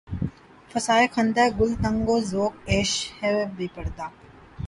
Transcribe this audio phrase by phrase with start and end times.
[0.71, 2.91] فضائے خندۂ گل تنگ و ذوق عیش
[3.55, 4.05] بے پردا